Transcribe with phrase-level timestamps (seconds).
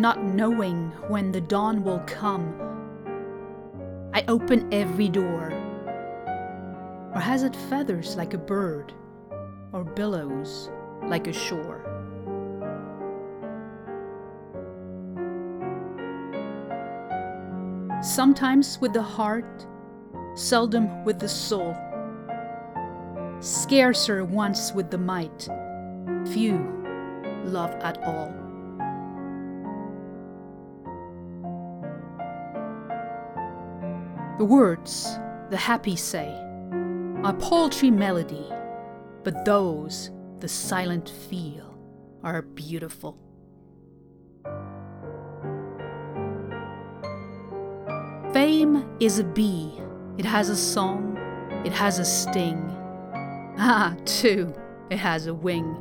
[0.00, 2.54] not knowing when the dawn will come.
[4.14, 5.52] I open every door.
[7.14, 8.94] Or has it feathers like a bird,
[9.72, 10.70] or billows
[11.02, 11.86] like a shore?
[18.02, 19.66] Sometimes with the heart,
[20.34, 21.76] seldom with the soul.
[23.40, 25.48] Scarcer once with the might,
[26.32, 26.58] few
[27.44, 28.49] love at all.
[34.40, 35.18] The words,
[35.50, 36.34] the happy say,
[37.22, 38.46] are paltry melody,
[39.22, 41.78] but those the silent feel
[42.24, 43.18] are beautiful.
[48.32, 49.78] Fame is a bee,
[50.16, 51.18] it has a song,
[51.66, 52.62] it has a sting.
[53.58, 54.54] Ah, too,
[54.88, 55.76] it has a wing.